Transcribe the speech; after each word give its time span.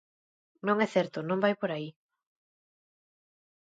Non 0.67 0.77
é 0.85 0.87
certo, 0.95 1.17
non 1.29 1.41
vai 1.43 1.53
por 1.57 1.69
aí. 1.71 1.89